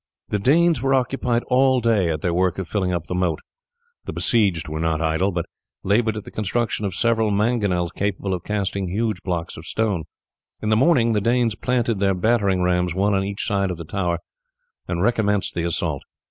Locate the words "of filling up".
2.57-3.05